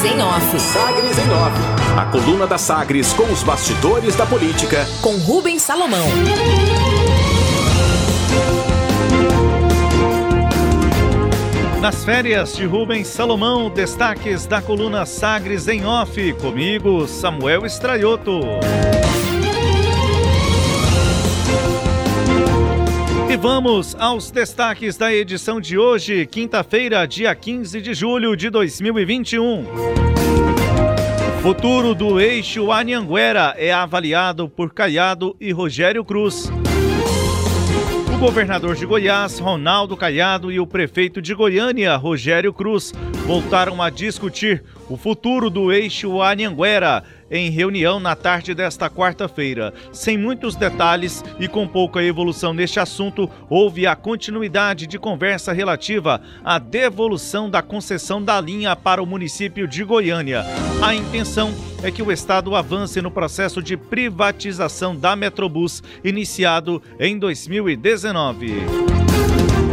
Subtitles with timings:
[0.00, 0.60] Sagres em Off.
[0.60, 1.98] Sagres em Off.
[1.98, 4.86] A coluna da Sagres com os bastidores da política.
[5.02, 6.06] Com Rubens Salomão.
[11.82, 16.32] Nas férias de Rubens Salomão, destaques da coluna Sagres em Off.
[16.34, 18.40] Comigo, Samuel Estraioto.
[23.30, 29.66] E vamos aos destaques da edição de hoje, quinta-feira, dia 15 de julho de 2021.
[31.40, 36.50] Futuro do eixo Anhanguera é avaliado por Caiado e Rogério Cruz.
[38.12, 42.92] O governador de Goiás, Ronaldo Caiado, e o prefeito de Goiânia, Rogério Cruz,
[43.24, 49.72] voltaram a discutir o futuro do eixo Anhanguera em reunião na tarde desta quarta-feira.
[49.92, 56.20] Sem muitos detalhes e com pouca evolução neste assunto, houve a continuidade de conversa relativa
[56.44, 60.44] à devolução da concessão da linha para o município de Goiânia.
[60.82, 67.18] A intenção é que o Estado avance no processo de privatização da Metrobus, iniciado em
[67.18, 68.54] 2019.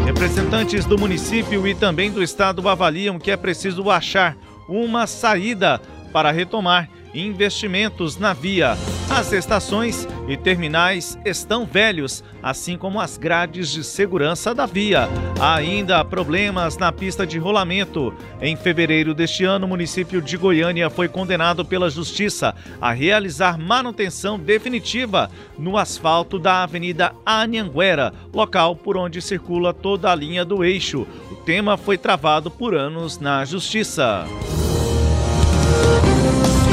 [0.05, 6.31] Representantes do município e também do Estado avaliam que é preciso achar uma saída para
[6.31, 8.77] retomar investimentos na via.
[9.09, 15.09] As estações e terminais estão velhos, assim como as grades de segurança da via.
[15.39, 18.13] Há ainda problemas na pista de rolamento.
[18.41, 24.37] Em fevereiro deste ano, o município de Goiânia foi condenado pela Justiça a realizar manutenção
[24.37, 31.07] definitiva no asfalto da Avenida Anhanguera, local por onde circula toda a linha do eixo.
[31.31, 34.25] O tema foi travado por anos na Justiça.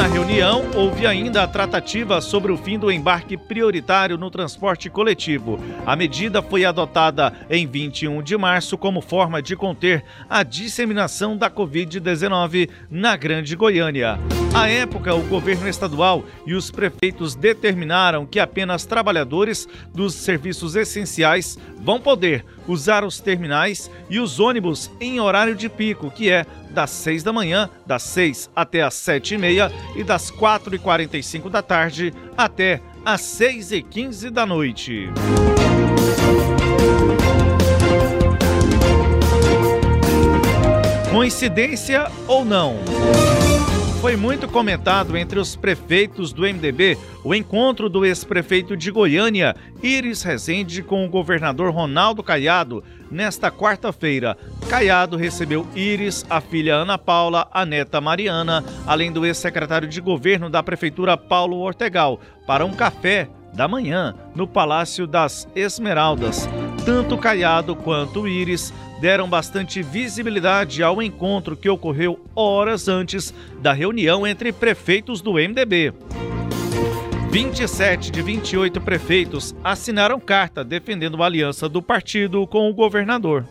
[0.05, 5.59] Na reunião, houve ainda a tratativa sobre o fim do embarque prioritário no transporte coletivo.
[5.87, 11.51] A medida foi adotada em 21 de março como forma de conter a disseminação da
[11.51, 14.19] Covid-19 na Grande Goiânia.
[14.55, 21.59] À época, o governo estadual e os prefeitos determinaram que apenas trabalhadores dos serviços essenciais
[21.81, 26.91] vão poder usar os terminais e os ônibus em horário de pico, que é das
[26.91, 31.49] 6 da manhã, das 6 até as 7 e meia e das 4 e 45
[31.49, 35.11] da tarde até às 6 e 15 da noite.
[41.11, 42.81] Coincidência ou não?
[44.05, 50.23] Foi muito comentado entre os prefeitos do MDB o encontro do ex-prefeito de Goiânia, Iris
[50.23, 54.37] Rezende, com o governador Ronaldo Caiado, nesta quarta-feira.
[54.69, 60.51] Caiado recebeu Iris, a filha Ana Paula, a neta Mariana, além do ex-secretário de governo
[60.51, 66.47] da prefeitura Paulo Ortegal, para um café da manhã no Palácio das Esmeraldas.
[66.85, 74.27] Tanto Caiado quanto Iris deram bastante visibilidade ao encontro que ocorreu horas antes da reunião
[74.27, 75.95] entre prefeitos do MDB.
[77.31, 83.45] 27 de 28 prefeitos assinaram carta defendendo a aliança do partido com o governador.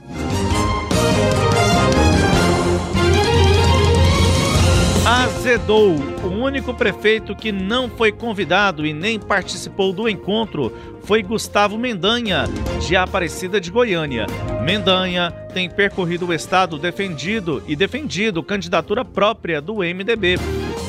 [5.06, 6.12] Azedou.
[6.23, 10.72] O único prefeito que não foi convidado e nem participou do encontro
[11.03, 12.45] foi Gustavo Mendanha,
[12.88, 14.25] de Aparecida de Goiânia.
[14.63, 20.38] Mendanha tem percorrido o estado defendido e defendido candidatura própria do MDB.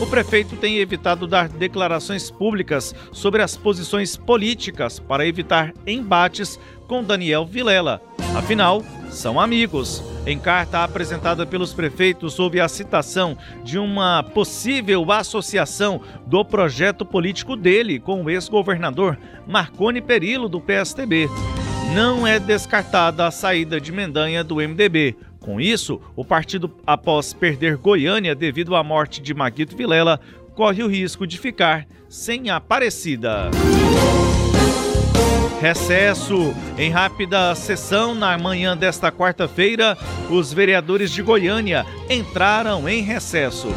[0.01, 7.03] O prefeito tem evitado dar declarações públicas sobre as posições políticas para evitar embates com
[7.03, 8.01] Daniel Vilela.
[8.37, 8.85] Afinal,
[9.15, 10.03] são amigos.
[10.27, 17.57] Em carta apresentada pelos prefeitos, houve a citação de uma possível associação do projeto político
[17.57, 21.29] dele com o ex-governador Marconi Perillo, do PSTB.
[21.95, 25.17] Não é descartada a saída de Mendanha do MDB.
[25.39, 30.19] Com isso, o partido, após perder Goiânia devido à morte de Maguito Vilela,
[30.55, 33.51] corre o risco de ficar sem Aparecida.
[35.65, 36.55] Recesso.
[36.77, 39.97] Em rápida sessão na manhã desta quarta-feira,
[40.29, 43.69] os vereadores de Goiânia entraram em recesso.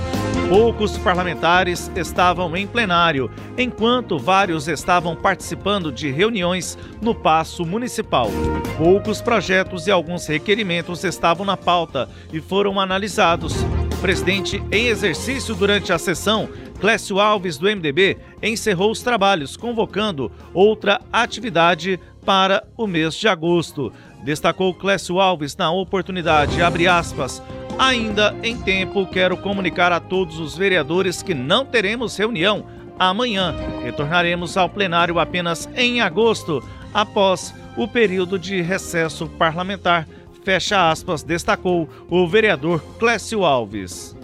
[0.49, 8.29] Poucos parlamentares estavam em plenário, enquanto vários estavam participando de reuniões no Paço Municipal.
[8.77, 13.55] Poucos projetos e alguns requerimentos estavam na pauta e foram analisados.
[13.97, 20.31] O presidente em exercício durante a sessão Clécio Alves, do MDB, encerrou os trabalhos, convocando
[20.53, 23.91] outra atividade para o mês de agosto.
[24.23, 27.41] Destacou Clécio Alves na oportunidade, abre aspas,
[27.79, 32.65] ainda em tempo quero comunicar a todos os vereadores que não teremos reunião
[32.99, 33.55] amanhã.
[33.83, 36.63] Retornaremos ao plenário apenas em agosto,
[36.93, 40.07] após o período de recesso parlamentar.
[40.43, 44.15] Fecha aspas, destacou o vereador Clécio Alves.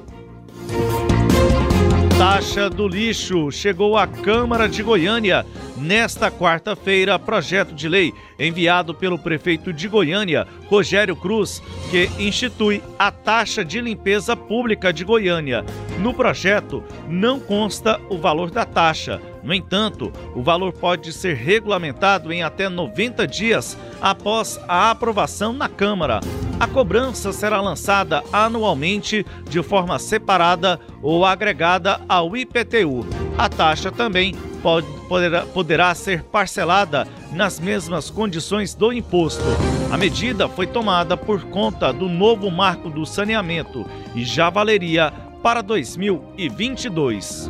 [2.23, 7.19] Taxa do lixo chegou à Câmara de Goiânia nesta quarta-feira.
[7.19, 11.61] Projeto de lei enviado pelo prefeito de Goiânia, Rogério Cruz,
[11.91, 15.65] que institui a taxa de limpeza pública de Goiânia.
[15.99, 19.21] No projeto não consta o valor da taxa.
[19.43, 25.67] No entanto, o valor pode ser regulamentado em até 90 dias após a aprovação na
[25.67, 26.21] Câmara.
[26.59, 33.05] A cobrança será lançada anualmente de forma separada ou agregada ao IPTU.
[33.37, 39.43] A taxa também pode, poderá, poderá ser parcelada nas mesmas condições do imposto.
[39.91, 43.85] A medida foi tomada por conta do novo marco do saneamento
[44.15, 45.11] e já valeria
[45.43, 47.49] para 2022.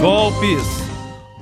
[0.00, 0.62] Golpes.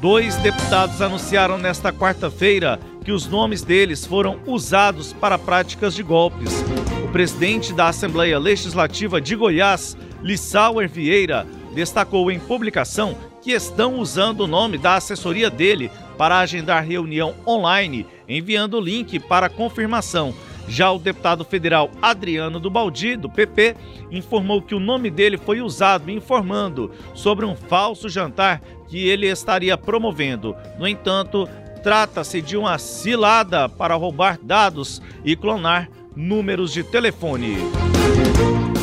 [0.01, 6.65] Dois deputados anunciaram nesta quarta-feira que os nomes deles foram usados para práticas de golpes.
[7.05, 14.41] O presidente da Assembleia Legislativa de Goiás, Lissauer Vieira, destacou em publicação que estão usando
[14.41, 20.35] o nome da assessoria dele para agendar reunião online, enviando o link para confirmação.
[20.69, 23.77] Já o deputado federal Adriano do Baldi, do PP,
[24.11, 29.77] informou que o nome dele foi usado informando sobre um falso jantar que ele estaria
[29.77, 30.57] promovendo.
[30.79, 31.49] No entanto,
[31.83, 37.59] trata-se de uma cilada para roubar dados e clonar números de telefone.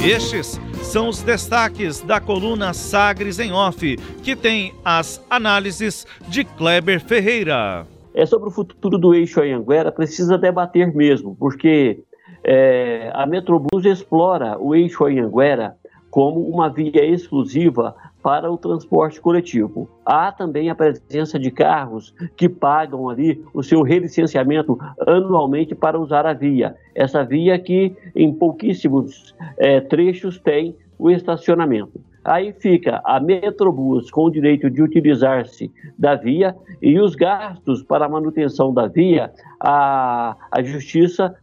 [0.03, 6.99] Estes são os destaques da coluna Sagres em Off, que tem as análises de Kleber
[6.99, 7.87] Ferreira.
[8.13, 12.03] É sobre o futuro do eixo Anhanguera, precisa debater mesmo, porque
[12.43, 15.75] é, a Metrobus explora o eixo Anhanguera
[16.11, 19.89] como uma via exclusiva para o transporte coletivo.
[20.05, 24.77] Há também a presença de carros que pagam ali o seu relicenciamento
[25.07, 26.75] anualmente para usar a via.
[26.93, 31.99] Essa via que em pouquíssimos é, trechos tem o estacionamento.
[32.23, 38.05] Aí fica a Metrobus com o direito de utilizar-se da via e os gastos para
[38.05, 41.35] a manutenção da via, a, a Justiça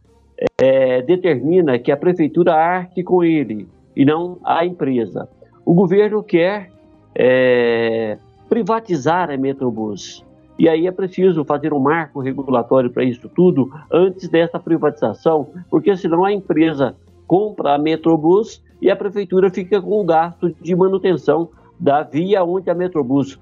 [0.59, 5.29] é, determina que a Prefeitura arque com ele e não a empresa.
[5.63, 6.71] O governo quer
[7.13, 8.17] é,
[8.49, 10.25] privatizar a Metrobus.
[10.57, 15.95] E aí é preciso fazer um marco regulatório para isso tudo antes dessa privatização, porque
[15.95, 16.95] senão a empresa
[17.27, 21.49] compra a Metrobus e a prefeitura fica com o gasto de manutenção
[21.79, 23.39] da via onde a Metrobus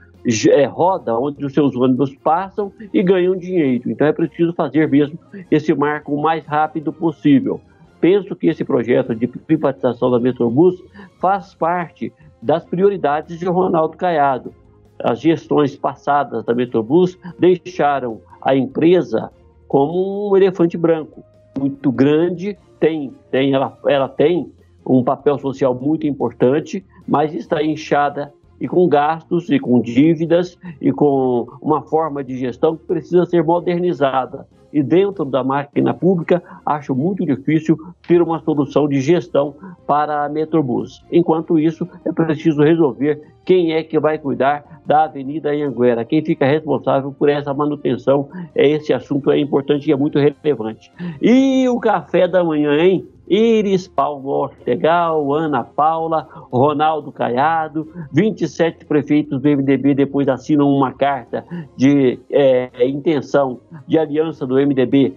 [0.49, 3.89] é, roda, onde os seus ônibus passam e ganham dinheiro.
[3.89, 5.17] Então é preciso fazer mesmo
[5.49, 7.61] esse marco o mais rápido possível.
[8.01, 10.81] Penso que esse projeto de privatização da Metrobus
[11.19, 14.53] faz parte das prioridades de Ronaldo Caiado.
[15.01, 19.31] As gestões passadas da Metrobus deixaram a empresa
[19.67, 21.23] como um elefante branco,
[21.57, 24.51] muito grande, tem, tem, ela, ela tem
[24.85, 30.91] um papel social muito importante, mas está inchada e com gastos e com dívidas e
[30.91, 36.93] com uma forma de gestão que precisa ser modernizada e dentro da máquina pública, acho
[36.95, 37.77] muito difícil
[38.07, 39.55] ter uma solução de gestão
[39.87, 41.03] para a Metrobus.
[41.11, 46.45] Enquanto isso, é preciso resolver quem é que vai cuidar da Avenida Anhanguera, quem fica
[46.45, 48.29] responsável por essa manutenção.
[48.55, 50.91] Esse assunto é importante e é muito relevante.
[51.21, 53.07] E o café da manhã, hein?
[53.29, 61.45] Iris, Paulo Ortegal, Ana Paula, Ronaldo Caiado, 27 prefeitos do MDB depois assinam uma carta
[61.77, 65.15] de é, intenção de aliança do MDB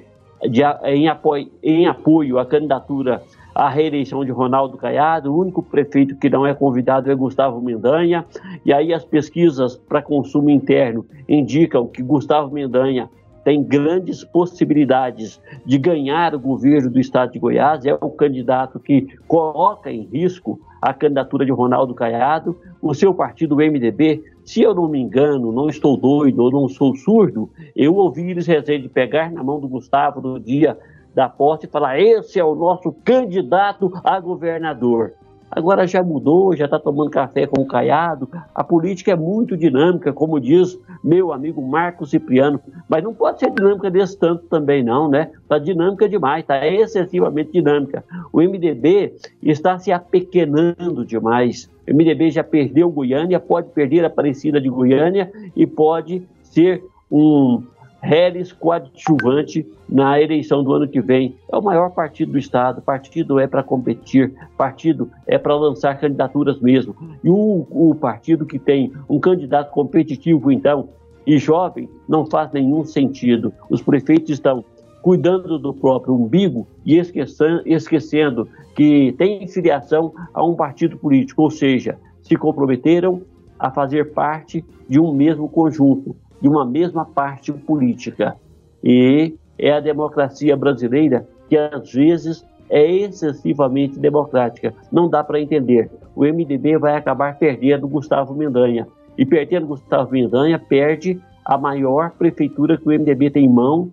[0.49, 3.23] de, em, apoio, em apoio à candidatura
[3.55, 5.33] à reeleição de Ronaldo Caiado.
[5.33, 8.25] O único prefeito que não é convidado é Gustavo Mendanha.
[8.65, 13.09] E aí as pesquisas para consumo interno indicam que Gustavo Mendanha
[13.45, 19.07] tem grandes possibilidades de ganhar o governo do estado de Goiás, é o candidato que
[19.27, 24.75] coloca em risco a candidatura de Ronaldo Caiado, o seu partido, o MDB, se eu
[24.75, 29.31] não me engano, não estou doido ou não sou surdo, eu ouvi eles Rezende pegar
[29.31, 30.77] na mão do Gustavo no dia
[31.15, 35.13] da posse e falar: esse é o nosso candidato a governador.
[35.55, 38.27] Agora já mudou, já está tomando café com o Caiado.
[38.55, 43.51] A política é muito dinâmica, como diz meu amigo Marco Cipriano, mas não pode ser
[43.51, 45.31] dinâmica desse tanto também, não, né?
[45.43, 48.03] Está dinâmica demais, está excessivamente dinâmica.
[48.33, 51.71] O MDB está se apequenando demais.
[51.87, 57.63] O MDB já perdeu Goiânia, pode perder a Aparecida de Goiânia e pode ser um
[58.03, 61.37] Reles coadjuvante na eleição do ano que vem.
[61.51, 62.83] É o maior partido do Estado.
[62.83, 66.97] Partido é para competir, partido é para lançar candidaturas mesmo.
[67.23, 70.89] E o, o partido que tem um candidato competitivo, então,
[71.25, 73.53] e jovem, não faz nenhum sentido.
[73.71, 74.65] Os prefeitos estão
[75.01, 81.99] cuidando do próprio umbigo e esquecendo, que tem filiação a um partido político, ou seja,
[82.23, 83.23] se comprometeram
[83.59, 88.37] a fazer parte de um mesmo conjunto, de uma mesma parte política.
[88.83, 94.75] E é a democracia brasileira que às vezes é excessivamente democrática.
[94.91, 95.89] Não dá para entender.
[96.17, 98.89] O MDB vai acabar perdendo Gustavo Mendanha.
[99.17, 103.93] E perdendo Gustavo Mendanha, perde a maior prefeitura que o MDB tem em mão,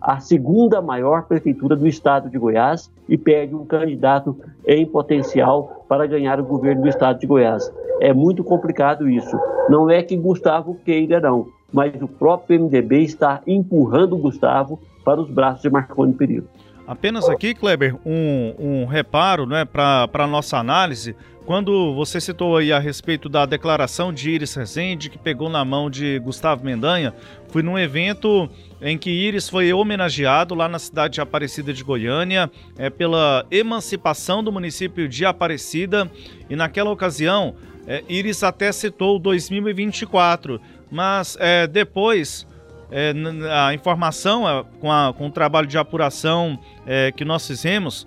[0.00, 6.06] a segunda maior prefeitura do estado de Goiás e perde um candidato em potencial para
[6.06, 7.70] ganhar o governo do estado de Goiás.
[8.00, 9.38] É muito complicado isso.
[9.68, 15.20] Não é que Gustavo queira, não, mas o próprio MDB está empurrando o Gustavo para
[15.20, 16.48] os braços de Marconi Perillo.
[16.86, 21.14] Apenas aqui, Kleber, um, um reparo né, para a nossa análise.
[21.46, 25.88] Quando você citou aí a respeito da declaração de Iris Rezende, que pegou na mão
[25.88, 27.14] de Gustavo Mendanha,
[27.48, 28.48] fui num evento
[28.82, 34.42] em que Iris foi homenageado lá na cidade de Aparecida de Goiânia, é, pela emancipação
[34.42, 36.10] do município de Aparecida,
[36.48, 37.54] e naquela ocasião,
[37.86, 40.60] é, Iris até citou 2024,
[40.90, 42.46] mas é, depois
[42.90, 43.12] é,
[43.50, 48.06] a informação, com, a, com o trabalho de apuração é, que nós fizemos,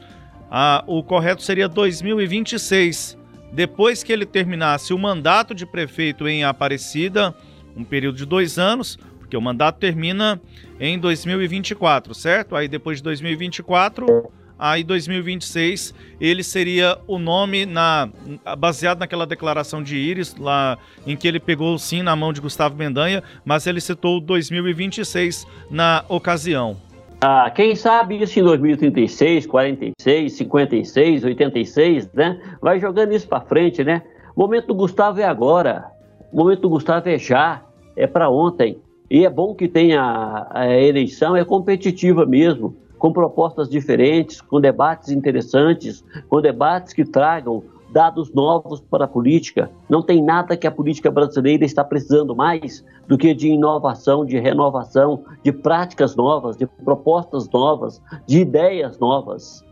[0.50, 3.18] a, o correto seria 2026
[3.54, 7.36] depois que ele terminasse o mandato de prefeito em Aparecida,
[7.78, 10.42] um período de dois anos, porque o mandato termina
[10.80, 12.56] em 2024, certo?
[12.56, 18.10] Aí depois de 2024, aí 2026 ele seria o nome na
[18.58, 22.76] baseado naquela declaração de Íris lá em que ele pegou sim na mão de Gustavo
[22.76, 26.78] Mendanha, mas ele citou 2026 na ocasião.
[27.22, 32.38] Ah, quem sabe isso em 2036, 46, 56, 86, né?
[32.62, 34.02] Vai jogando isso para frente, né?
[34.36, 35.86] O momento do Gustavo é agora.
[36.34, 37.64] O momento do Gustavo é já,
[37.96, 38.78] é para ontem.
[39.10, 45.10] E é bom que tenha a eleição, é competitiva mesmo, com propostas diferentes, com debates
[45.10, 49.70] interessantes, com debates que tragam dados novos para a política.
[49.90, 54.40] Não tem nada que a política brasileira está precisando mais do que de inovação, de
[54.40, 59.66] renovação, de práticas novas, de propostas novas, de ideias novas.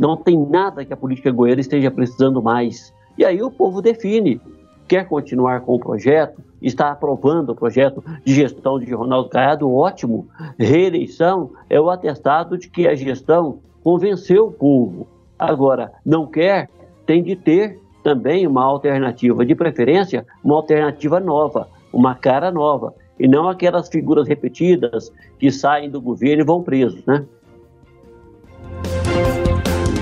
[0.00, 2.90] Não tem nada que a política goiana esteja precisando mais.
[3.18, 4.40] E aí o povo define.
[4.88, 6.42] Quer continuar com o projeto?
[6.62, 9.72] Está aprovando o projeto de gestão de Ronaldo Caiado?
[9.72, 10.28] Ótimo.
[10.58, 15.06] Reeleição é o atestado de que a gestão convenceu o povo.
[15.38, 16.68] Agora, não quer?
[17.06, 23.26] tem de ter também uma alternativa, de preferência, uma alternativa nova, uma cara nova, e
[23.26, 27.24] não aquelas figuras repetidas que saem do governo e vão presos, né?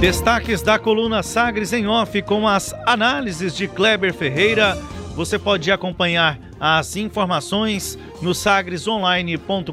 [0.00, 4.76] Destaques da coluna Sagres em Off com as análises de Kleber Ferreira.
[5.14, 9.72] Você pode acompanhar as informações no sagresonline.com.br.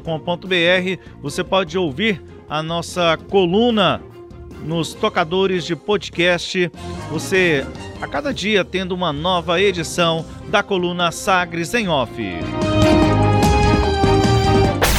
[1.20, 4.00] Você pode ouvir a nossa coluna
[4.64, 6.70] nos tocadores de podcast.
[7.10, 7.66] Você,
[8.00, 12.12] a cada dia, tendo uma nova edição da coluna Sagres em Off.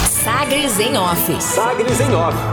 [0.09, 1.41] Sagres em Off.
[1.41, 2.52] Sagres em Off.